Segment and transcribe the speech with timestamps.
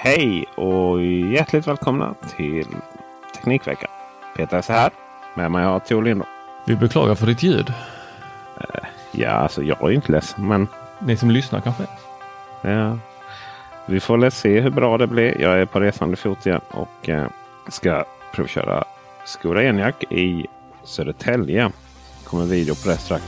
[0.00, 2.66] Hej och hjärtligt välkomna till
[3.34, 3.90] Teknikveckan.
[4.36, 4.90] Peter är här.
[5.34, 6.26] Med mig har jag Tor Linder.
[6.66, 7.72] Vi beklagar för ditt ljud.
[9.12, 11.82] Ja, alltså jag är inte ledsen, men Ni som lyssnar kanske?
[12.62, 12.98] ja,
[13.86, 15.40] vi får väl se hur bra det blir.
[15.40, 17.26] Jag är på resande fot igen och eh,
[17.68, 18.04] ska
[18.34, 18.84] provköra
[19.24, 20.46] Skoda Enyaq i
[20.84, 21.70] Södertälje.
[22.24, 23.24] kommer video på det strax.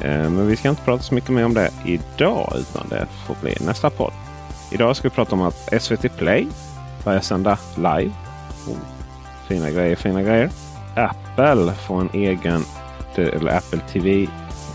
[0.00, 3.36] Eh, men vi ska inte prata så mycket mer om det idag utan det får
[3.42, 4.12] bli nästa podd.
[4.72, 6.46] Idag ska vi prata om att SVT Play
[7.04, 8.12] börjar sända live.
[8.68, 8.76] Oh,
[9.48, 10.50] fina grejer, fina grejer.
[10.96, 12.64] Apple får en egen,
[13.16, 14.26] eller Apple TV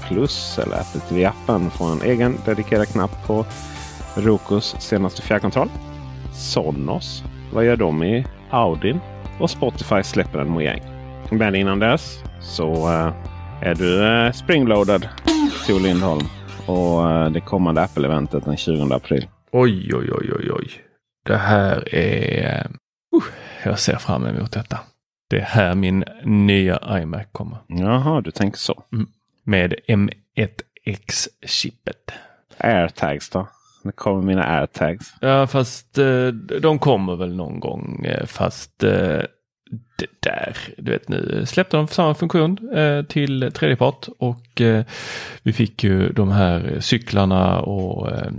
[0.07, 3.45] Plus eller Apple TV-appen får en egen dedikerad knapp på
[4.15, 5.69] Rokos senaste fjärrkontroll.
[6.33, 8.99] Sonos, vad gör de i Audin?
[9.39, 10.81] Och Spotify släpper en mojäng.
[11.31, 13.13] Men innan dess så eh,
[13.61, 15.01] är du eh, uh,
[15.67, 16.25] Tor Lindholm.
[16.65, 19.27] Och eh, det kommande Apple-eventet den 20 april.
[19.51, 20.71] Oj, oj, oj, oj, oj.
[21.25, 22.67] Det här är...
[23.15, 23.23] Uh,
[23.63, 24.79] jag ser fram emot detta.
[25.29, 27.57] Det är här min nya iMac kommer.
[27.67, 28.83] Jaha, du tänker så.
[29.43, 32.11] Med M1X-chippet.
[32.57, 33.47] Airtags då?
[33.83, 35.13] Det kommer mina airtags.
[35.21, 36.27] Ja, fast eh,
[36.61, 38.05] de kommer väl någon gång.
[38.05, 39.21] eh, Fast eh,
[39.95, 44.85] det där, du vet nu släppte de samma funktion eh, till tredjepart och eh,
[45.43, 48.31] vi fick ju de här cyklarna och eh,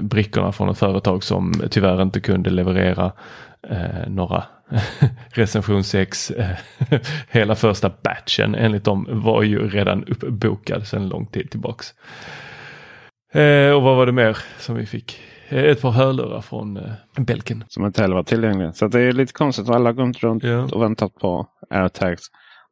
[0.00, 3.12] brickorna från ett företag som tyvärr inte kunde leverera
[3.68, 4.44] eh, några
[5.28, 6.30] recension 6.
[6.30, 6.56] Eh,
[7.30, 11.94] hela första batchen enligt dem var ju redan uppbokad sedan lång tid tillbaks.
[13.32, 15.20] Eh, och vad var det mer som vi fick?
[15.48, 17.64] Eh, Ett par hörlurar från eh, Belken.
[17.68, 18.72] Som inte heller var tillgängliga.
[18.72, 19.68] Så det är lite konstigt.
[19.68, 20.62] Alla har gått runt Ja.
[20.72, 22.22] och väntat på airtags.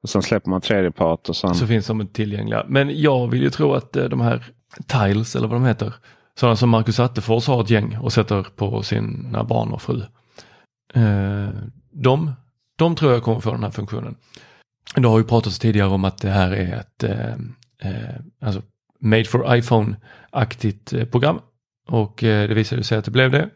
[0.03, 1.55] Och sen släpper man tredjepart och sen...
[1.55, 2.65] Så finns de inte tillgängliga.
[2.69, 4.45] Men jag vill ju tro att eh, de här
[4.87, 5.95] Tiles eller vad de heter.
[6.35, 10.03] Sådana som Marcus Attefors har ett gäng och sätter på sina barn och fru.
[11.93, 12.33] De,
[12.79, 14.15] de tror jag kommer få den här funktionen.
[14.97, 17.05] Det har ju pratats tidigare om att det här är ett
[18.43, 18.63] alltså
[19.01, 21.39] made for iPhone-aktigt program.
[21.89, 23.51] Och eh, det visade sig att det blev det.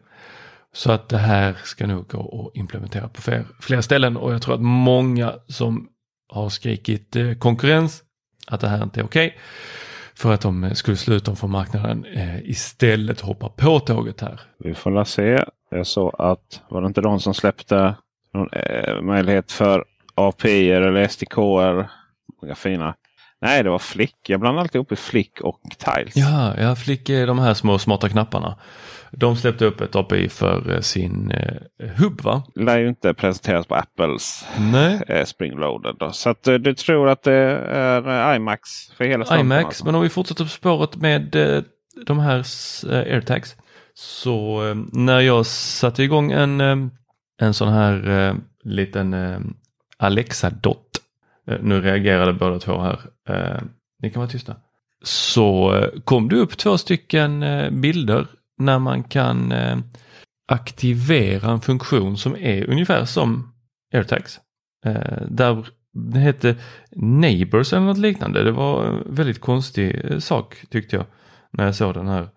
[0.73, 4.41] Så att det här ska nog gå att implementera på fler, fler ställen och jag
[4.41, 5.89] tror att många som
[6.29, 8.03] har skrikit eh, konkurrens,
[8.47, 9.37] att det här inte är okej,
[10.15, 14.21] för att de eh, skulle slå ut dem från marknaden, eh, istället hoppa på tåget
[14.21, 14.41] här.
[14.59, 15.43] Vi får la se.
[15.69, 17.95] Jag såg att var det inte de som släppte
[18.33, 19.85] någon eh, möjlighet för
[20.15, 21.37] API eller SDK?
[22.41, 22.95] Många fina.
[23.41, 24.15] Nej, det var Flick.
[24.27, 26.15] Jag blandar alltid ihop i Flick och Tiles.
[26.15, 28.55] Ja, jag fick eh, de här små smarta knapparna.
[29.11, 32.43] De släppte upp ett API för eh, sin eh, hubb va?
[32.55, 35.95] lär ju inte presenteras på Apples Nej, eh, Springloaded.
[35.99, 36.11] Då.
[36.11, 37.33] Så att, eh, du tror att det
[37.71, 39.45] är eh, iMax för hela slanten?
[39.45, 39.85] iMacs, alltså?
[39.85, 41.63] men om vi fortsätter på spåret med eh,
[42.05, 42.45] de här
[42.89, 43.55] airtags.
[43.93, 44.61] Så
[44.91, 46.61] när jag satte igång en,
[47.41, 49.15] en sån här liten
[49.97, 51.01] Alexa-dot.
[51.47, 52.99] Eh, nu reagerade båda två här.
[53.29, 53.61] Eh,
[54.01, 54.55] ni kan vara tysta.
[55.03, 57.45] Så eh, kom det upp två stycken
[57.81, 58.27] bilder
[58.59, 59.53] när man kan
[60.47, 63.53] aktivera en funktion som är ungefär som
[63.93, 64.39] airtags.
[65.27, 66.55] Där det hette
[66.91, 68.43] Neighbors eller något liknande.
[68.43, 71.05] Det var en väldigt konstig sak tyckte jag
[71.51, 72.29] när jag såg den här.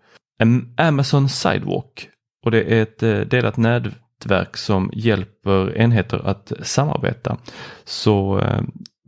[0.77, 2.09] Amazon Sidewalk
[2.45, 7.37] och det är ett delat nätverk som hjälper enheter att samarbeta.
[7.83, 8.41] Så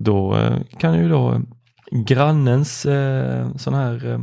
[0.03, 1.41] då eh, kan ju då
[1.91, 4.19] grannens eh, sån här eh,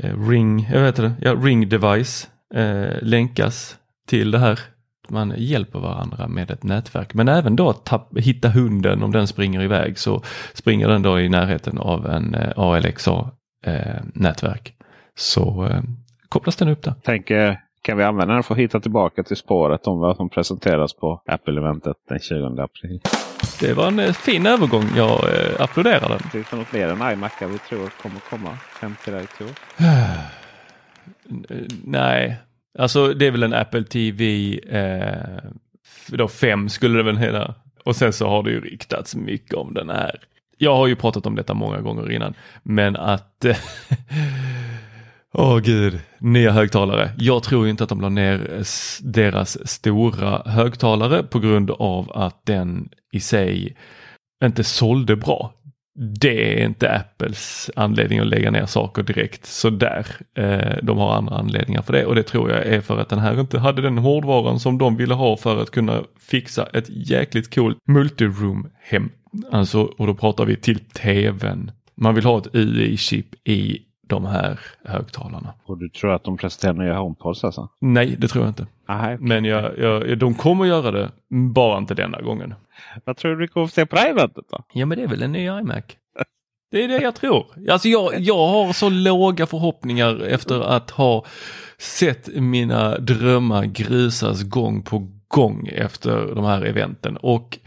[0.00, 3.76] eh ring, eh, jag vet det, ja, ring device eh, länkas
[4.08, 4.60] till det här.
[5.08, 7.14] Man hjälper varandra med ett nätverk.
[7.14, 10.22] Men även då att tapp, hitta hunden om den springer iväg så
[10.54, 13.30] springer den då i närheten av en eh, ALXA
[13.64, 14.74] eh, nätverk.
[15.14, 15.82] Så eh,
[16.28, 16.94] kopplas den upp där.
[17.02, 20.30] Tänker, eh, kan vi använda den för att hitta tillbaka till spåret om vad som
[20.30, 23.00] presenteras på Apple-eventet den 20 april?
[23.60, 24.84] Det var en eh, fin övergång.
[24.96, 26.20] Jag eh, applåderar den.
[26.32, 29.26] Det är nog fler än iMacar vi tror kommer komma hem till dig.
[31.50, 32.36] Eh, Nej,
[32.78, 35.50] alltså det är väl en Apple TV eh,
[36.08, 37.54] då 5 skulle det väl heta.
[37.84, 40.20] Och sen så har det ju riktats mycket om den här.
[40.58, 43.44] Jag har ju pratat om detta många gånger innan, men att
[45.34, 47.10] Åh Åh gud, nya högtalare.
[47.18, 48.62] Jag tror inte att de la ner eh,
[49.02, 53.76] deras stora högtalare på grund av att den i sig
[54.44, 55.52] inte sålde bra.
[56.20, 60.06] Det är inte Apples anledning att lägga ner saker direkt sådär.
[60.38, 63.18] Eh, de har andra anledningar för det och det tror jag är för att den
[63.18, 67.54] här inte hade den hårdvaran som de ville ha för att kunna fixa ett jäkligt
[67.54, 69.10] coolt multiroom hem.
[69.52, 71.70] Alltså, och då pratar vi till tvn.
[71.96, 75.54] Man vill ha ett UI-chip i de här högtalarna.
[75.64, 77.68] Och du tror att de presenterar nya HomePods alltså?
[77.80, 78.66] Nej, det tror jag inte.
[78.88, 81.10] Aha, Men jag, jag, de kommer göra det,
[81.54, 82.54] bara inte denna gången.
[83.04, 84.62] Vad tror du vi kommer se på det här eventet då?
[84.72, 85.84] Ja, men det är väl en ny iMac.
[86.70, 87.46] Det är det jag tror.
[87.70, 91.24] Alltså jag, jag har så låga förhoppningar efter att ha
[91.78, 97.16] sett mina drömmar grusas gång på gång efter de här eventen.
[97.16, 97.58] Och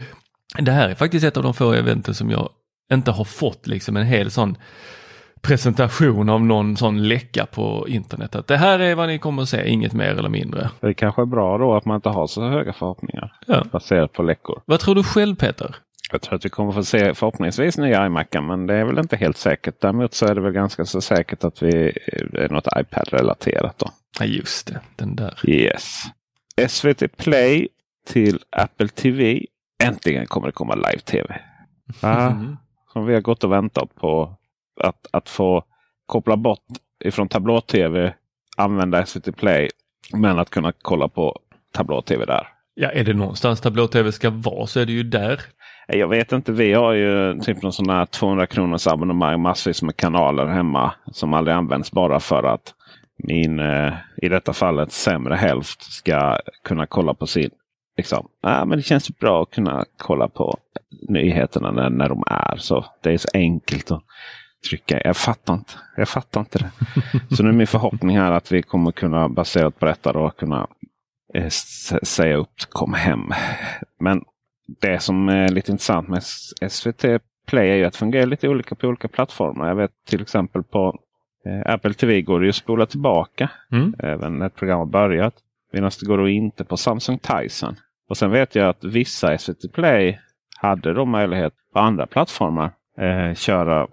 [0.58, 2.48] det här är faktiskt ett av de få eventen som jag
[2.92, 4.56] inte har fått liksom en hel sån
[5.42, 8.34] presentation av någon sån läcka på internet.
[8.34, 10.70] Att det här är vad ni kommer att se, inget mer eller mindre.
[10.80, 13.64] Det kanske är bra då att man inte har så höga förhoppningar Ja.
[13.72, 14.62] baserat på läckor.
[14.64, 15.76] Vad tror du själv Peter?
[16.12, 19.16] Jag tror att vi kommer få se förhoppningsvis nya iMacar men det är väl inte
[19.16, 19.80] helt säkert.
[19.80, 21.86] Däremot så är det väl ganska så säkert att vi
[22.32, 23.86] är något iPad-relaterat då.
[24.18, 25.34] Ja just det, den där.
[25.44, 26.02] Yes.
[26.68, 27.68] SVT Play
[28.06, 29.40] till Apple TV.
[29.84, 31.40] Äntligen kommer det komma live-tv.
[32.00, 32.56] Ah, Mm.
[32.92, 34.36] som vi har gått och väntat på.
[34.80, 35.64] Att, att få
[36.06, 36.64] koppla bort
[37.04, 38.14] ifrån tablå-tv,
[38.56, 39.68] använda SVT Play,
[40.12, 41.38] men att kunna kolla på
[41.72, 42.48] tablå-tv där.
[42.74, 45.40] Ja, är det någonstans tablå-tv ska vara så är det ju där.
[45.88, 49.96] Jag vet inte, vi har ju typ någon sån här 200 kronors abonnemang massvis med
[49.96, 52.74] kanaler hemma som aldrig används bara för att
[53.24, 57.50] min, eh, i detta fallet, sämre hälft ska kunna kolla på sin
[57.96, 60.58] Liksom, ah, men det känns bra att kunna kolla på
[61.08, 62.84] nyheterna när, när de är så.
[63.02, 64.02] Det är så enkelt att
[64.68, 65.00] trycka.
[65.04, 65.72] Jag fattar inte.
[65.96, 66.70] Jag fattar inte det.
[67.36, 70.66] så nu är min förhoppning här att vi kommer kunna baserat på detta då kunna
[71.34, 71.48] eh,
[72.02, 73.30] säga upp kom hem.
[74.00, 74.24] Men
[74.80, 76.22] det som är lite intressant med
[76.70, 77.04] SVT
[77.46, 79.68] Play är ju att det fungerar lite olika på olika plattformar.
[79.68, 80.98] Jag vet till exempel på
[81.46, 83.94] eh, Apple TV går det ju att spola tillbaka Mm.
[83.98, 85.34] även när ett program har börjat.
[85.72, 87.76] Medan det går då inte på Samsung Tyson.
[88.08, 90.20] Och sen vet jag att vissa SVT Play
[90.60, 93.86] hade då möjlighet på andra plattformar eh, köra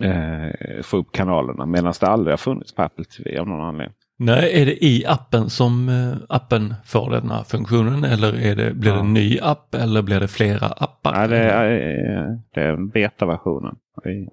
[0.00, 1.66] eh, få upp kanalerna.
[1.66, 3.96] Medan det aldrig har funnits på Apple TV av någon anledning.
[4.18, 8.74] Nej, är det i appen som eh, appen får den här funktionen eller är det,
[8.74, 11.12] blir det en ny app eller blir det flera appar?
[11.12, 11.70] Nej, det, är,
[12.18, 13.74] eh, det är betaversionen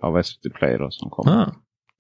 [0.02, 1.42] av SVT Play då som kommer.
[1.42, 1.52] Ah,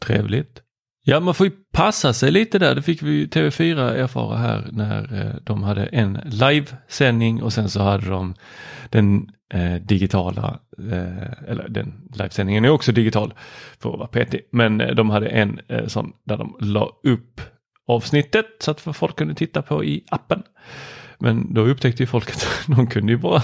[0.06, 0.62] trevligt.
[1.04, 2.76] Ja, man får ju passa sig lite där.
[2.76, 7.70] Det fick vi ju TV4 erfara här när eh, de hade en livesändning och sen
[7.70, 8.36] så hade de
[8.90, 10.60] den eh, digitala,
[10.92, 13.34] eh, eller den livesändningen är också digital
[13.80, 17.42] för att vara petig, men eh, de hade en eh, sån där de la upp
[17.88, 20.44] avsnittet så att folk kunde titta på i appen.
[21.20, 23.42] Men då upptäckte ju folk att de kunde ju bara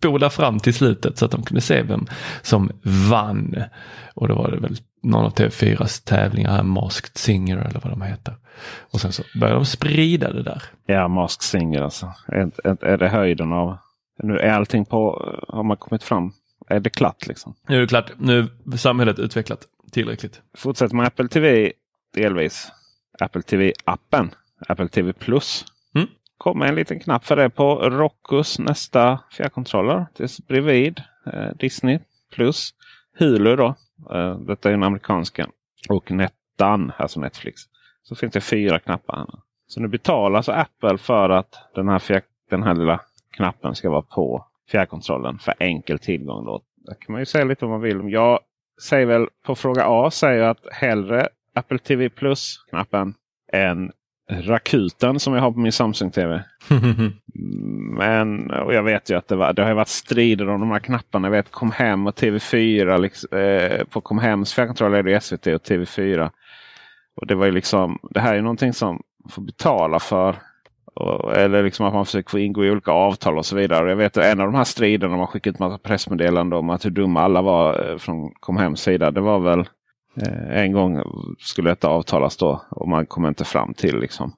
[0.00, 2.06] spola fram till slutet så att de kunde se vem
[2.42, 3.62] som vann.
[4.14, 8.02] Och då var det väl någon av TV4s tävlingar här, Masked Singer eller vad de
[8.02, 8.34] heter.
[8.90, 10.62] Och sen så började de sprida det där.
[10.86, 12.12] Ja, Mask Singer alltså.
[12.28, 13.78] Är, är, är det höjden av...
[14.22, 15.24] Nu är allting på...
[15.48, 16.32] Har man kommit fram?
[16.68, 17.54] Är det klart liksom?
[17.68, 20.40] Nu är det klart, nu är samhället utvecklat tillräckligt.
[20.56, 21.72] Fortsätter med Apple TV
[22.14, 22.68] delvis.
[23.18, 24.30] Apple TV-appen.
[24.68, 25.64] Apple TV Plus.
[26.40, 26.52] Mm.
[26.52, 30.06] Kommer en liten knapp för det på Rockus nästa fjärrkontroller.
[30.16, 31.98] Det är bredvid eh, Disney
[32.32, 32.74] Plus.
[33.18, 33.74] Hulu då.
[34.14, 35.48] Eh, detta är den amerikanska.
[35.88, 37.60] Och Nettan, alltså Netflix.
[38.02, 39.16] Så finns det fyra knappar.
[39.16, 39.26] Här.
[39.66, 43.00] Så nu betalar så Apple för att den här, fjär, den här lilla
[43.30, 46.44] knappen ska vara på fjärrkontrollen för enkel tillgång.
[46.44, 46.62] Då.
[46.76, 48.12] Där kan man ju säga lite vad man vill.
[48.12, 48.40] Jag
[48.88, 53.14] säger väl på fråga A säger jag att hellre Apple TV Plus-knappen
[53.52, 53.92] än
[54.30, 56.42] Rakuten som jag har på min Samsung TV.
[57.98, 61.28] Men jag vet ju att det, var, det har varit strider om de här knapparna.
[61.28, 62.98] Jag vet Kom Hem och TV4.
[62.98, 66.30] Liksom, eh, på Kom Hems fjärrkontroll är det SVT och TV4.
[67.16, 70.36] Och det var ju liksom, det här är någonting som man får betala för.
[70.94, 73.84] Och, eller liksom att man försöker få ingå i olika avtal och så vidare.
[73.84, 76.70] Och jag vet att en av de här striderna man skickade ut massa pressmeddelanden om
[76.70, 79.10] att hur dumma alla var eh, från Comhems sida.
[79.10, 79.64] Det var väl
[80.50, 81.02] en gång
[81.38, 84.32] skulle detta avtalas då och man kom inte fram till liksom.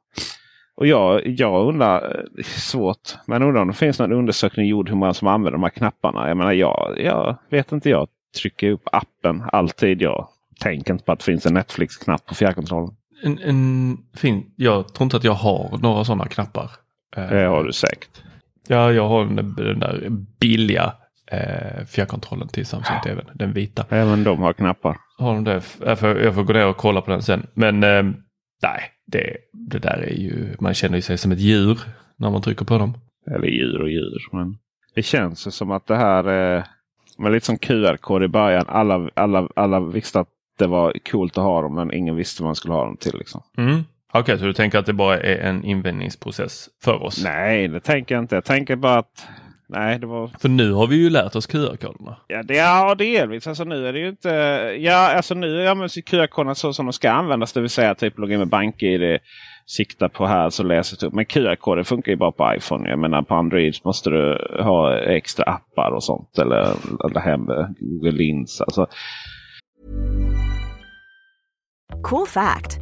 [0.75, 4.97] Och jag, jag undrar, eh, svårt, men undrar om det finns någon undersökning gjord hur
[4.97, 6.29] många som använder de här knapparna.
[6.29, 7.91] Jag menar, jag, jag vet inte.
[7.91, 8.09] Jag
[8.43, 10.02] trycker upp appen alltid.
[10.02, 10.29] Jag
[10.61, 12.95] tänker inte på att det finns en Netflix-knapp på fjärrkontrollen.
[13.25, 16.71] En, en fin, jag tror inte att jag har några sådana knappar.
[17.17, 18.23] Eh, Det har du säkert.
[18.69, 20.09] Ja, jag har den, den där
[20.41, 20.93] billiga
[21.26, 23.85] eh, fjärrkontrollen till Samsung TV, den vita.
[23.88, 24.99] Även de har knappar.
[25.19, 25.62] Har de det?
[25.85, 27.47] Jag får, jag får gå ner och kolla på den sen.
[27.55, 28.02] Men eh,
[28.62, 31.79] nej, det, det där är ju, man känner ju sig som ett djur
[32.17, 32.99] när man trycker på dem.
[33.31, 34.19] Eller djur och djur.
[34.33, 34.59] Men
[34.95, 36.67] det känns ju som att det här är
[37.19, 38.64] men lite som QR-kod i början.
[38.69, 42.49] Alla, alla, alla visste att det var coolt att ha dem men ingen visste vad
[42.49, 43.19] man skulle ha dem till.
[43.19, 43.43] Liksom.
[43.59, 43.85] Mm.
[44.09, 47.25] Okej, okay, så du tänker att det bara är en invändningsprocess för oss?
[47.25, 48.35] Nej, det tänker jag inte.
[48.35, 49.26] Jag tänker bara att
[49.73, 50.31] Nej, det var...
[50.38, 52.17] För nu har vi ju lärt oss QR-koderna.
[52.29, 53.47] Ja, det, ja, delvis.
[53.47, 54.29] Alltså nu är det ju inte...
[54.79, 57.52] Ja, alltså nu används QR-koderna så som de ska användas.
[57.52, 59.19] Det vill säga typ logga in med BankID.
[59.67, 61.12] Sikta på här så läser det upp.
[61.12, 62.91] Men QR-koder funkar ju bara på iPhone.
[62.91, 66.38] Jag menar på Android måste du ha extra appar och sånt.
[66.38, 67.47] Eller ladda hem
[67.81, 68.61] Google Lins.
[68.61, 68.87] Alltså,
[72.02, 72.82] Cool fact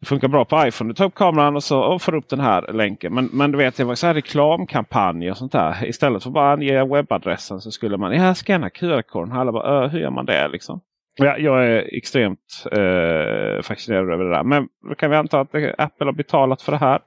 [0.00, 0.90] Det funkar bra på iPhone.
[0.90, 3.14] Du tar upp kameran och så och får upp den här länken.
[3.14, 5.84] Men, men du vet, det var så här reklamkampanjer och sånt där.
[5.84, 9.32] Istället för att bara ange webbadressen så skulle man ja, scanna QR-koden.
[9.32, 10.80] Alla bara, hur gör man det liksom?
[11.18, 14.42] Ja, jag är extremt eh, fascinerad över det där.
[14.42, 17.00] Men då kan vi anta att Apple har betalat för det här.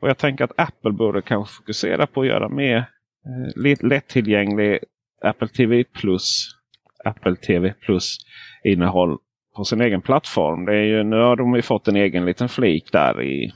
[0.00, 4.78] Och jag tänker att Apple borde kanske fokusera på att göra mer eh, lättillgänglig
[5.22, 6.56] Apple TV Plus
[7.04, 8.18] Apple TV Plus
[8.64, 9.18] innehåll
[9.56, 10.64] på sin egen plattform.
[10.64, 13.52] Det är ju, nu har de ju fått en egen liten flik där i,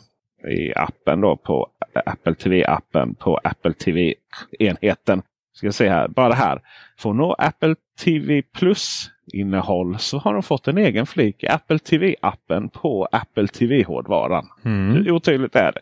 [0.48, 1.68] i appen då på
[2.06, 5.22] Apple TV-appen på Apple TV-enheten.
[5.52, 6.60] Ska se här, bara här.
[6.98, 11.48] För att nå Apple TV Plus innehåll så har de fått en egen flik i
[11.48, 14.46] Apple TV-appen på Apple TV-hårdvaran.
[14.64, 15.14] Mm.
[15.14, 15.80] Otydligt är det.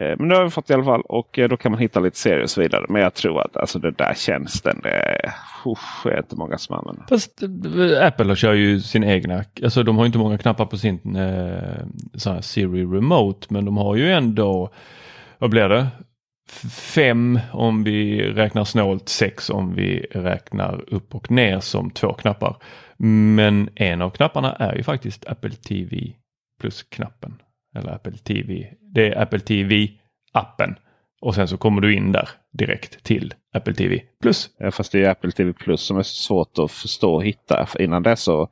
[0.00, 2.00] Eh, men det har vi fått i alla fall och eh, då kan man hitta
[2.00, 2.86] lite serier och så vidare.
[2.88, 5.32] Men jag tror att alltså, det där tjänsten, det är,
[5.66, 7.04] usch, är inte många som använder.
[7.08, 11.16] Fast eh, Apple kör ju sin egna, alltså de har inte många knappar på sin
[11.16, 14.70] eh, Siri Remote men de har ju ändå,
[15.38, 15.86] vad blir det?
[16.70, 22.56] Fem om vi räknar snålt, sex om vi räknar upp och ner som två knappar.
[22.98, 26.12] Men en av knapparna är ju faktiskt Apple TV
[26.60, 27.42] plus-knappen.
[27.76, 28.74] Eller Apple TV.
[28.80, 30.74] Det är Apple TV-appen.
[31.20, 34.50] Och sen så kommer du in där direkt till Apple TV Plus.
[34.58, 37.66] Ja, fast det är Apple TV Plus som är svårt att förstå och hitta.
[37.66, 38.48] För innan dess så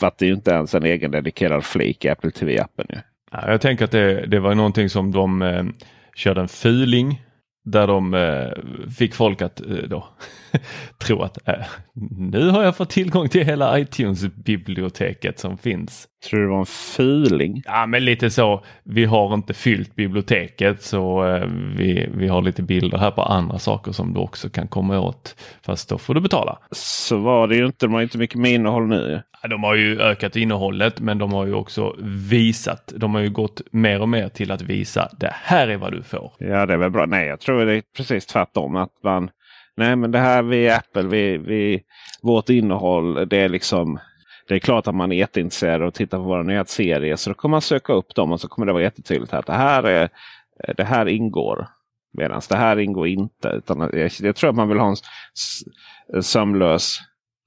[0.00, 2.86] var det ju inte ens en egen dedikerad flik i Apple TV-appen.
[3.30, 5.64] Ja, jag tänker att det, det var någonting som de eh,
[6.14, 7.22] körde en fuling
[7.70, 10.08] där de eh, fick folk att eh, då
[10.98, 11.66] tro att eh,
[12.16, 16.08] nu har jag fått tillgång till hela iTunes-biblioteket som finns.
[16.28, 17.62] Tror du det var en fuling?
[17.66, 18.64] Ja, men lite så.
[18.84, 21.46] Vi har inte fyllt biblioteket så eh,
[21.76, 25.36] vi, vi har lite bilder här på andra saker som du också kan komma åt.
[25.62, 26.58] Fast då får du betala.
[26.70, 27.86] Så var det ju inte.
[27.86, 29.22] De har inte mycket med innehåll nu.
[29.42, 31.96] De har ju ökat innehållet men de har ju också
[32.30, 32.92] visat.
[32.96, 36.02] De har ju gått mer och mer till att visa det här är vad du
[36.02, 36.32] får.
[36.38, 37.06] Ja, det är väl bra.
[37.06, 38.76] Nej, jag tror det är precis tvärtom.
[38.76, 39.30] Att man
[39.76, 41.82] Nej, men det här vi Apple, vi, vi,
[42.22, 43.98] vårt innehåll, det är liksom
[44.48, 47.16] det är klart att man är jätteintresserad och tittar på våra nyhetsserie.
[47.16, 49.52] Så då kommer man söka upp dem och så kommer det vara jättetydligt att det
[49.52, 50.08] här, är,
[50.76, 51.68] det här ingår.
[52.12, 53.48] Medan det här ingår inte.
[53.48, 54.94] Utan jag, jag tror att man vill ha
[56.14, 56.98] en sömlös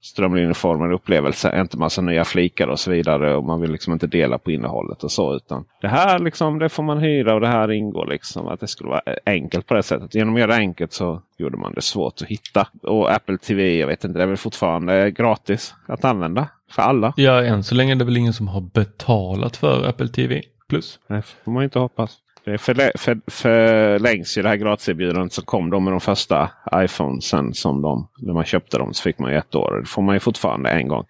[0.02, 1.60] strömlinjeformad upplevelse.
[1.60, 3.36] Inte massa nya flikar och så vidare.
[3.36, 5.36] Och man vill liksom inte dela på innehållet och så.
[5.36, 8.06] Utan det här liksom, det får man hyra och det här ingår.
[8.06, 10.14] liksom Att det skulle vara enkelt på det sättet.
[10.14, 12.68] Genom att göra det enkelt så gjorde man det svårt att hitta.
[12.82, 17.12] Och Apple TV, jag vet inte, det är väl fortfarande gratis att använda för alla.
[17.16, 20.98] Ja, än så länge är det väl ingen som har betalat för Apple TV Plus.
[21.06, 22.18] Det får man inte hoppas.
[22.44, 27.54] Det förlä för, förlängs ju det här gratiserbjudandet som kom de med de första iPhonesen
[27.54, 29.78] som de, när man köpte dem så fick man ju ett år.
[29.80, 31.04] Det får man ju fortfarande en gång.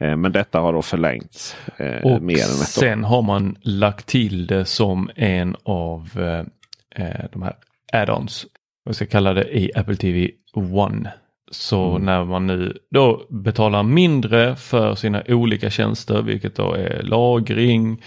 [0.00, 2.64] Eh, men detta har då förlängts eh, och mer än ett år.
[2.64, 7.54] sen har man lagt till det som en av eh, eh de här
[7.92, 8.46] add-ons.
[8.84, 11.12] Jag ska kalla det i Apple TV One.
[11.50, 12.02] Så Mm.
[12.02, 18.02] när man nu då betalar mindre för sina olika tjänster, vilket då är lagring,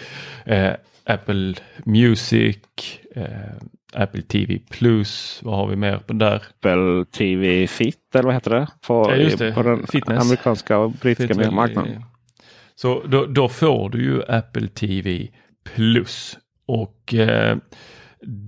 [0.45, 0.73] eh,
[1.05, 1.53] Apple
[1.85, 2.57] Music,
[3.15, 3.25] eh,
[3.93, 6.35] Apple TV Plus, vad har vi mer på där?
[6.35, 8.67] Apple TV Fit eller vad heter det?
[8.87, 9.53] På, Ja, just det.
[9.53, 10.23] på den Fitness.
[10.23, 12.03] amerikanska och brittiska väl, marknaden.
[12.75, 15.27] Så då, då får du ju Apple TV
[15.75, 17.57] Plus och eh,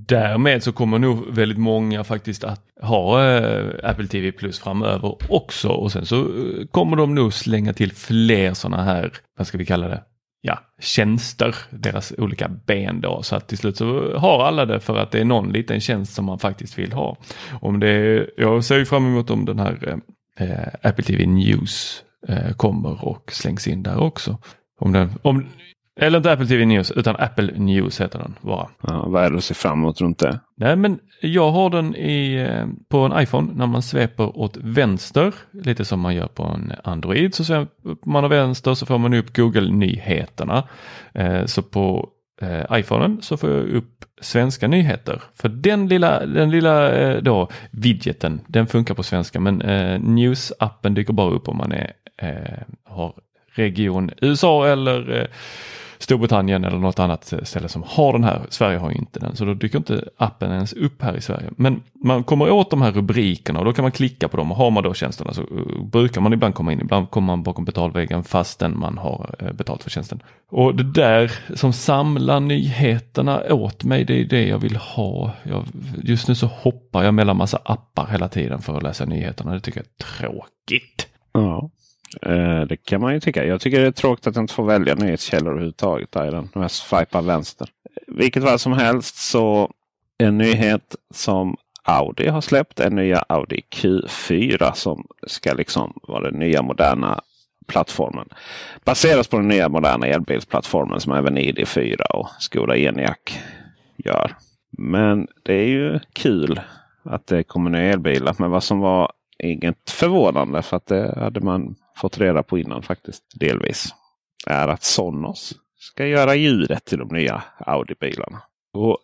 [0.07, 5.69] därmed så kommer nog väldigt många faktiskt att ha eh, Apple TV Plus framöver också
[5.69, 9.65] och sen så eh, kommer de nog slänga till fler sådana här, vad ska vi
[9.65, 10.03] kalla det?
[10.47, 13.23] Ja, tjänster, deras olika ben då.
[13.23, 16.13] Så att till slut så har alla det för att det är någon liten tjänst
[16.13, 17.17] som man faktiskt vill ha.
[17.61, 20.01] Om det är, jag ser ju fram emot om den här
[20.37, 24.37] eh, eh, Apple TV News eh, kommer och slängs in där också.
[24.79, 25.45] Om den, om,
[25.99, 28.67] eller inte Apple TV News utan Apple News heter den bara.
[28.81, 30.39] Ja, vad är det att se fram emot runt det?
[30.57, 35.33] Nej men jag har den i, eh, på en iPhone när man sveper åt vänster,
[35.53, 37.35] lite som man gör på en Android.
[37.35, 40.63] Så sveper man åt vänster så får man upp Google-nyheterna.
[41.13, 42.09] Eh, Så på
[42.41, 45.21] eh, iPhonen så får jag upp svenska nyheter.
[45.35, 49.61] För den lilla, den lilla då, widgeten, den funkar på svenska men
[50.17, 51.91] News-appen dyker bara upp om man är,
[52.83, 53.13] har
[53.55, 55.27] region USA eller
[56.05, 58.41] Storbritannien eller något annat ställe som har den här.
[58.49, 61.49] Sverige har ju inte den så då dyker inte appen ens upp här i Sverige.
[61.57, 64.57] Men man kommer åt de här rubrikerna och då kan man klicka på dem och
[64.57, 66.81] har man då tjänsterna så eh, brukar man ibland komma in.
[66.81, 70.19] Ibland kommer man bakom betalväggen fastän man har eh, betalt för tjänsten.
[70.51, 75.31] Och det där som samlar nyheterna åt mig det är det jag vill ha.
[75.43, 75.65] Jag,
[76.03, 79.53] just nu så hoppar jag mellan massa appar hela tiden för att läsa nyheterna.
[79.53, 81.07] Det tycker jag är tråkigt.
[81.33, 81.69] Ja,
[82.21, 83.45] Eh, det kan man ju tycka.
[83.45, 86.11] Jag tycker det är tråkigt att jag inte får välja nyhetskällor överhuvudtaget.
[86.11, 86.49] Där den.
[86.53, 87.69] Jag swipar vänster.
[88.07, 89.71] Vilket var som helst så
[90.17, 96.39] en nyhet som Audi har släppt är nya Audi Q4 som ska liksom vara den
[96.39, 97.21] nya moderna
[97.67, 98.29] plattformen.
[98.85, 103.17] Baseras på den nya moderna elbilsplattformen som även ID4 och Skoda Eniac
[103.97, 104.35] gör.
[104.77, 106.59] Men det är ju kul
[107.03, 108.35] att det kommer nya elbilar.
[108.39, 112.81] Men vad som var inget förvånande för att det hade man fått reda på innan
[112.81, 113.93] faktiskt delvis.
[114.47, 118.41] Är att Sonos ska göra ljudet till de nya Audi-bilarna.
[118.73, 118.97] Och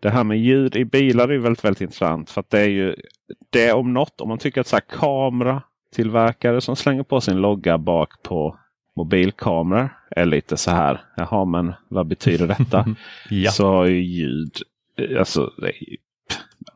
[0.00, 2.30] Det här med ljud i bilar är väldigt, väldigt intressant.
[2.30, 2.96] För det är ju
[3.50, 4.20] det om något.
[4.20, 8.58] Om man tycker att så här, kameratillverkare som slänger på sin logga bak på
[8.96, 11.00] mobilkameror är lite så här.
[11.16, 12.86] Jaha, men vad betyder detta?
[13.30, 13.50] Ja.
[13.50, 14.56] Så har ju ljud.
[15.18, 15.96] Alltså, det är ju,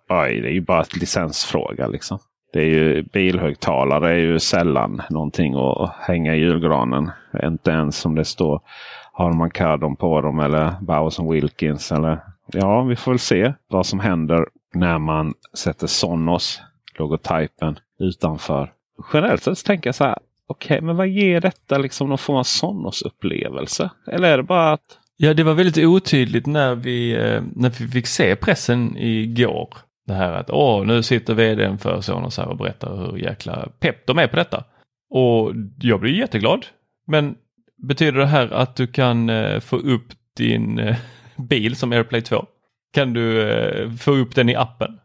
[0.08, 2.18] oj, det är ju bara ett licensfråga liksom.
[2.52, 7.10] Det är ju bilhögtalare är ju sällan någonting att hänga i julgranen.
[7.44, 8.60] Inte ens om det står
[9.12, 11.92] Harman Kardon på dem eller Bowers Wilkins.
[11.92, 16.62] Eller, ja, vi får väl se vad som händer när man sätter Sonos
[16.98, 18.72] logotypen utanför.
[19.12, 20.18] Generellt sett så tänker jag så här.
[20.46, 23.90] Okej, men vad ger detta liksom någon form av Sonos-upplevelse?
[24.06, 27.88] Eller är det bara att Ja, det var väldigt otydligt när vi, eh, när vi
[27.88, 29.68] fick se pressen igår.
[30.10, 34.06] Det här att åh, nu sitter vdn för Sonos här och berättar hur jäkla pepp
[34.06, 34.64] de är på detta.
[35.10, 36.66] Och jag blir jätteglad.
[37.06, 37.34] Men
[37.88, 40.96] betyder det här att du kan eh, få upp din eh,
[41.36, 42.46] bil som AirPlay 2?
[42.92, 44.98] Kan du eh, få upp den i appen?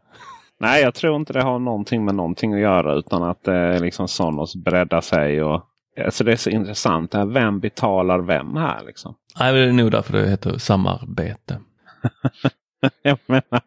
[0.60, 2.94] Nej, jag tror inte det har någonting med någonting att göra.
[2.94, 5.42] Utan att det är liksom Sonos breddar sig.
[5.42, 5.62] Och,
[6.04, 7.10] alltså det är så intressant.
[7.10, 8.84] Det här, vem betalar vem här?
[8.86, 9.14] Liksom.
[9.40, 11.60] Nej, det är nog därför det heter samarbete.
[13.02, 13.60] jag menar,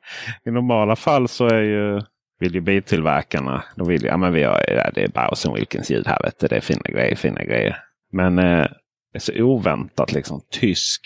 [0.46, 2.02] I normala fall så är ju,
[2.40, 3.64] vill ju biltillverkarna.
[3.76, 6.20] De vill ju, ja, men vi har, ja, det är Bowers Wilkins ljud här.
[6.24, 7.78] Vet du, det är fina grejer, fina grejer.
[8.12, 8.68] Men eh,
[9.12, 10.42] det är så oväntat liksom.
[10.52, 11.02] Tysk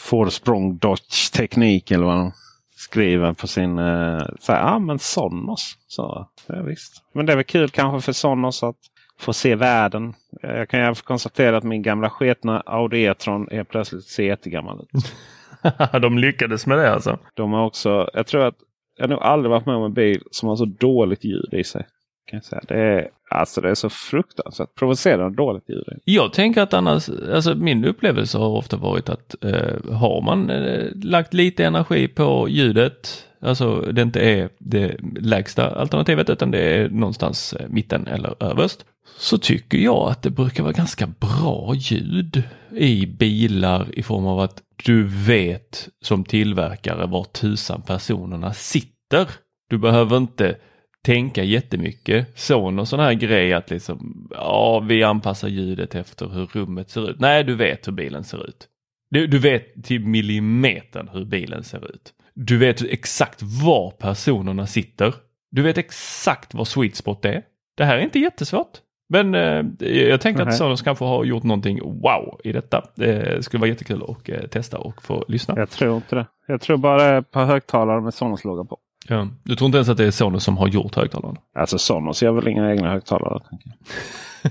[0.00, 2.32] Forsprung Dodge teknik eller vad de
[2.76, 3.78] skriver på sin...
[3.78, 5.76] Eh, så här, ja men Sonos.
[5.86, 7.02] Så, ja, visst.
[7.12, 8.76] Men det är väl kul kanske för Sonos att
[9.18, 10.14] få se världen.
[10.42, 14.80] Eh, jag kan ju konstatera att min gamla sketna Audi E-tron är plötsligt ser jättegammal
[14.80, 15.12] ut.
[16.02, 17.18] de lyckades med det alltså.
[17.34, 18.56] De har också, jag tror att
[18.96, 21.64] jag har nog aldrig varit med om en bil som har så dåligt ljud i
[21.64, 21.86] sig.
[22.30, 22.62] Kan jag säga.
[22.68, 25.84] Det, är, alltså det är så fruktansvärt provocerande dåligt ljud.
[26.04, 30.86] Jag tänker att annars, alltså min upplevelse har ofta varit att eh, har man eh,
[30.94, 36.88] lagt lite energi på ljudet, alltså det inte är det lägsta alternativet utan det är
[36.88, 38.84] någonstans eh, mitten eller överst,
[39.18, 44.40] så tycker jag att det brukar vara ganska bra ljud i bilar i form av
[44.40, 49.28] att du vet som tillverkare var tusan personerna sitter.
[49.70, 50.56] Du behöver inte
[51.04, 52.38] tänka jättemycket.
[52.38, 57.10] Så någon sån här grej att liksom, ja, vi anpassar ljudet efter hur rummet ser
[57.10, 57.20] ut.
[57.20, 58.68] Nej, du vet hur bilen ser ut.
[59.10, 62.12] Du, du vet till millimetern hur bilen ser ut.
[62.34, 65.14] Du vet exakt var personerna sitter.
[65.50, 67.42] Du vet exakt vad sweet spot är.
[67.76, 68.78] Det här är inte jättesvårt.
[69.12, 72.84] Men eh, jag tänker att Sonos kanske har gjort någonting wow i detta.
[72.94, 75.54] Det skulle vara jättekul att eh, testa och få lyssna.
[75.56, 76.26] Jag tror inte det.
[76.46, 78.78] Jag tror bara ett par högtalare med Sonos-logga på.
[79.08, 79.28] Ja.
[79.44, 81.36] Du tror inte ens att det är Sonos som har gjort högtalarna?
[81.58, 83.40] Alltså Sonos gör väl inga egna högtalare?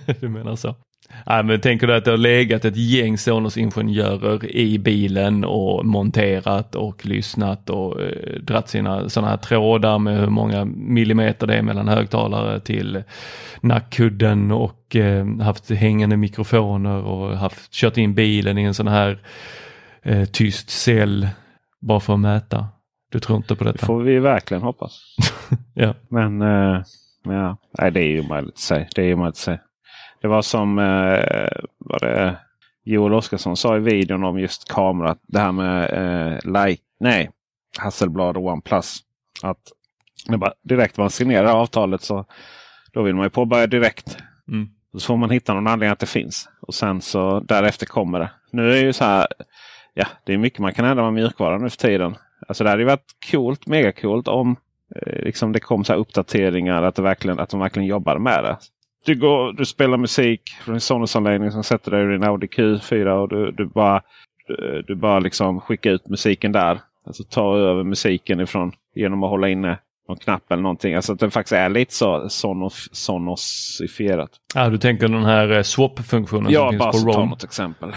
[0.19, 0.75] du menar så?
[1.25, 6.75] Nej, men tänker du att det har legat ett gäng Sonos-ingenjörer i bilen och monterat
[6.75, 11.61] och lyssnat och eh, dratt sina sådana här trådar med hur många millimeter det är
[11.61, 13.03] mellan högtalare till
[13.61, 19.19] nackkudden och eh, haft hängande mikrofoner och haft kört in bilen i en sån här
[20.03, 21.27] eh, tyst cell
[21.81, 22.67] bara för att mäta.
[23.11, 23.77] Du tror inte på detta?
[23.77, 25.15] Det får vi verkligen hoppas.
[25.73, 25.93] ja.
[26.09, 26.81] Men eh,
[27.23, 28.87] ja, nej, det är ju omöjligt att säga.
[28.95, 29.59] Det är omöjligt att säga.
[30.21, 32.37] Det var som eh, var det
[32.83, 35.15] Joel Oscarsson sa i videon om just kamera.
[35.27, 37.31] Det här med eh, like, nej,
[37.77, 38.99] Hasselblad och OnePlus.
[39.43, 39.71] Att
[40.27, 42.25] det bara, direkt man signerar avtalet så
[42.91, 44.17] då vill man ju påbörja direkt.
[44.47, 44.69] Mm.
[44.93, 46.49] Så får man hitta någon anledning att det finns.
[46.61, 48.31] Och sen så därefter kommer det.
[48.51, 49.27] Nu är det ju så här.
[49.93, 52.15] Ja, det är mycket man kan ändra med mjukvara nu för tiden.
[52.47, 54.55] Alltså det hade ju varit coolt, megacoolt om
[54.95, 56.83] eh, liksom det kom så uppdateringar.
[56.83, 58.57] Att, det verkligen, att de verkligen jobbar med det.
[59.05, 63.07] Du, går, du spelar musik från en Sonos-anläggning som sätter dig i din Audi Q4
[63.07, 64.01] och du, du bara,
[64.47, 66.81] du, du, bara liksom skickar ut musiken där.
[67.05, 70.95] Alltså ta över musiken ifrån genom att hålla inne någon knapp eller någonting.
[70.95, 74.31] Alltså att det faktiskt är lite så sonos, sonosifierat.
[74.55, 77.11] Ja, du tänker den här eh, swap-funktionen ja, som finns på Rome?
[77.11, 77.91] Ja, bara ta något exempel.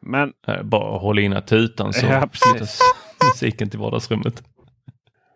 [0.00, 0.32] Men...
[0.64, 2.28] Bara hålla inne tutan så ja,
[3.24, 4.42] musiken till vardagsrummet.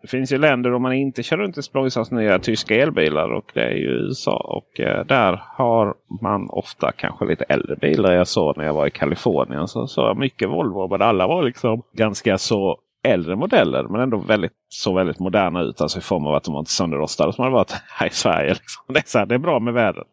[0.05, 3.51] Det finns ju länder där man inte kör runt i Sploisans nya tyska elbilar och
[3.53, 4.37] det är ju USA.
[4.37, 8.13] Och eh, där har man ofta kanske lite äldre bilar.
[8.13, 10.87] Jag såg när jag var i Kalifornien så såg jag mycket Volvo.
[10.87, 15.81] Men alla var liksom ganska så äldre modeller men ändå väldigt, så väldigt moderna ut.
[15.81, 18.49] Alltså i form av att de var inte sönderrostade som det varit här i Sverige.
[18.49, 18.83] Liksom.
[18.87, 20.07] Det, är så här, det är bra med vädret.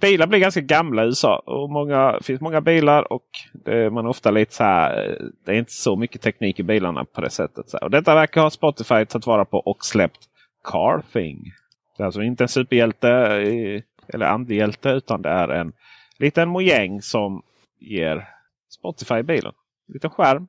[0.00, 1.42] Bilar blir ganska gamla i USA.
[1.46, 5.18] Och många, det finns många bilar och det, man är ofta lite så här.
[5.44, 7.68] Det är inte så mycket teknik i bilarna på det sättet.
[7.68, 10.28] Så Och detta verkar ha Spotify tagit vara på och släppt
[10.64, 11.52] CarThing.
[11.96, 13.08] Det är alltså inte en superhjälte
[14.08, 15.72] eller andehjälte utan det är en
[16.18, 17.42] liten mojäng som
[17.80, 18.28] ger
[18.78, 19.52] Spotify bilen.
[19.88, 20.48] En liten skärm.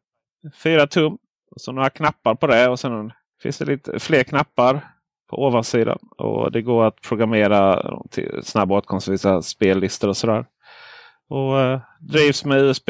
[0.64, 1.18] Fyra tum.
[1.52, 4.95] Och så några knappar på det och sen finns det lite fler knappar
[5.30, 6.00] på ovansidan.
[6.18, 10.46] Och det går att programmera till snabba åtkomst vissa spellistor och sådär.
[11.30, 12.90] Och eh, drivs med USB.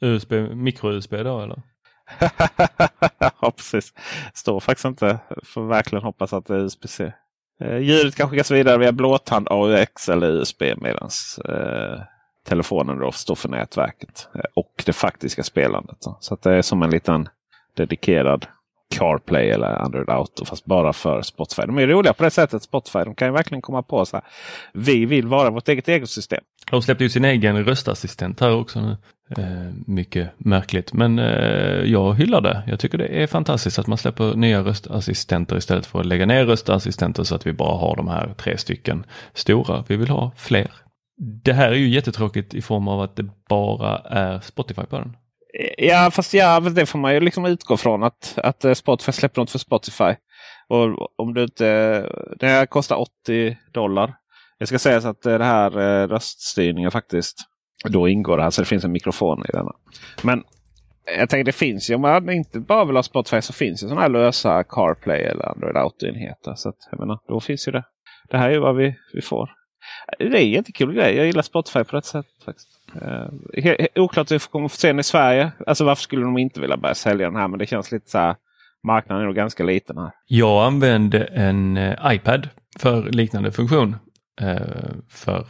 [0.00, 1.62] USB, Micro-USB då eller?
[3.40, 3.92] ja precis.
[4.34, 5.18] Står faktiskt inte.
[5.44, 7.12] Får verkligen hoppas att det är USB-C.
[7.60, 11.08] Eh, ljudet kan skickas vidare via blåtand AUX eller USB medan
[11.48, 12.00] eh,
[12.44, 14.28] telefonen då står för nätverket.
[14.34, 15.98] Eh, och det faktiska spelandet.
[16.20, 17.28] Så det är som en liten
[17.76, 18.46] dedikerad
[18.94, 20.44] CarPlay eller Android Auto.
[20.44, 21.62] Fast bara för Spotify.
[21.62, 22.98] De är roliga på det sättet Spotify.
[22.98, 24.24] De kan ju verkligen komma på så här.
[24.72, 26.40] Vi vill vara vårt eget ekosystem.
[26.70, 28.96] De släppte ju sin egen röstassistent här också nu.
[29.36, 32.62] Eh, mycket märkligt men eh, jag hyllar det.
[32.66, 36.44] Jag tycker det är fantastiskt att man släpper nya röstassistenter istället för att lägga ner
[36.44, 39.84] röstassistenter så att vi bara har de här tre stycken stora.
[39.88, 40.70] Vi vill ha fler.
[41.16, 45.16] Det här är ju jättetråkigt i form av att det bara är Spotify på den.
[45.78, 49.40] Ja, fast ja, det får man ju liksom utgå från att, att eh, Spotify släpper
[49.40, 50.14] något för Spotify.
[50.68, 54.14] Och om du inte, eh, det här kostar 80 dollar.
[54.58, 55.70] Det ska sägas att eh, det här
[56.08, 57.38] röststyrningen faktiskt
[57.88, 58.50] då ingår det här.
[58.50, 59.72] Så det finns en mikrofon i denna.
[60.22, 60.42] Men
[61.18, 63.88] jag tänker det finns ju, om man inte bara vill ha Spotify så finns ju
[63.88, 66.54] sådana här lösa CarPlay eller Android Auto-enheter.
[66.54, 67.84] Så att, jag menar, då finns ju det.
[68.30, 69.50] Det här är ju vad vi, vi får.
[70.18, 71.16] Det är en jättekul grej.
[71.16, 72.44] Jag gillar Spotify på det sättet.
[72.44, 72.68] faktiskt.
[73.02, 75.52] Uh, oklart hur vi kommer få se den i Sverige.
[75.66, 77.48] Alltså varför skulle de inte vilja börja sälja den här?
[77.48, 78.36] Men det känns lite så här.
[78.86, 80.10] Marknaden är nog ganska liten här.
[80.26, 83.96] Jag använde en uh, iPad för liknande funktion
[84.42, 84.58] uh,
[85.08, 85.46] för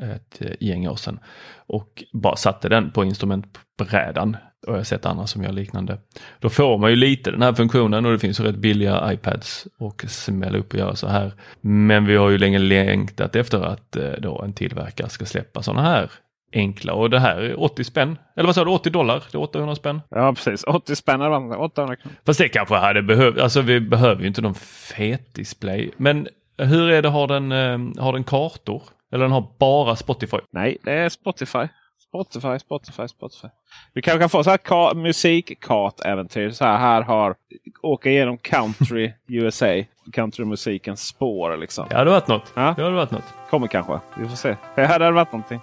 [0.00, 1.18] ett gäng år sedan
[1.66, 4.36] och bara satte den på instrumentbrädan.
[4.66, 5.98] Och jag har sett andra som gör liknande.
[6.40, 9.66] Då får man ju lite den här funktionen och det finns ju rätt billiga iPads
[9.78, 11.32] och smälla upp och göra så här.
[11.60, 16.10] Men vi har ju länge längtat efter att då en tillverkare ska släppa sådana här
[16.56, 18.18] enkla och det här är 80 spänn.
[18.36, 19.22] Eller vad sa du, 80 dollar?
[19.32, 20.02] Det är 800 spänn.
[20.10, 22.16] Ja precis, 80 spänn eller 800 kronor.
[22.26, 25.90] Fast det kanske hade behövt, alltså vi behöver ju inte någon fet display.
[25.96, 28.82] Men hur är det, har den, eh, har den kartor?
[29.12, 30.36] Eller den har bara Spotify?
[30.52, 31.68] Nej, det är Spotify.
[32.08, 33.48] Spotify, Spotify, Spotify.
[33.94, 36.50] Du kanske kan få så här musikkart-äventyr.
[36.50, 37.34] Så här, här har
[37.82, 39.82] åka igenom country USA.
[40.12, 41.86] Countrymusikens spår liksom.
[41.90, 42.52] Ja, det hade varit något.
[42.54, 42.74] Ja.
[42.76, 43.34] Det hade varit något.
[43.50, 44.00] Kommer kanske.
[44.18, 44.56] Vi får se.
[44.74, 45.60] Det hade varit någonting.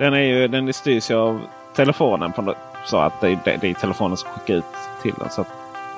[0.00, 1.40] Den, är ju, den styrs ju av
[1.76, 2.32] telefonen.
[2.32, 2.54] På,
[2.86, 4.64] så att det, det, det är telefonen som skickar ut
[5.02, 5.30] till den.
[5.30, 5.48] Så att,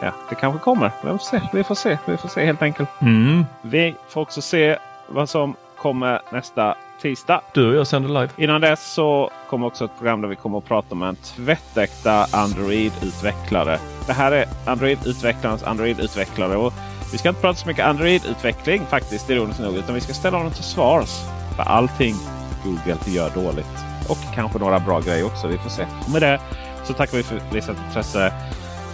[0.02, 0.90] ja, det kanske kommer.
[1.02, 1.40] Vi får se.
[1.52, 2.88] Vi får se, Vi får se helt enkelt.
[3.02, 3.44] Mm.
[3.62, 7.40] Vi får också se vad som kommer nästa tisdag.
[7.52, 8.28] Du och jag sänder live.
[8.36, 12.26] Innan dess så kommer också ett program där vi kommer att prata med en tvättäkta
[12.32, 13.78] Android-utvecklare.
[14.06, 16.56] Det här är Android-utvecklarens Android-utvecklare.
[16.56, 16.72] Och
[17.12, 19.74] vi ska inte prata så mycket Android-utveckling faktiskt, ironiskt nog.
[19.74, 21.10] Utan vi ska ställa honom till svars
[21.56, 22.14] för allting
[22.64, 23.91] Google gör dåligt.
[24.08, 25.48] Och kanske några bra grejer också.
[25.48, 25.86] Vi får se.
[26.06, 26.40] Och med det
[26.84, 28.32] så tackar vi för visat intresse.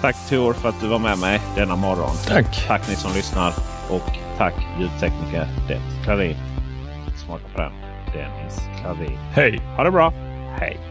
[0.01, 2.17] Tack Tor för att du var med mig denna morgon.
[2.27, 2.67] Tack!
[2.67, 3.55] Tack ni som lyssnar.
[3.91, 6.37] Och tack ljudtekniker Det Klarin.
[7.25, 7.73] Smaka på den.
[8.13, 9.19] Dennis Klarin.
[9.33, 9.61] Hej!
[9.77, 10.13] Ha det bra.
[10.61, 10.88] Hej!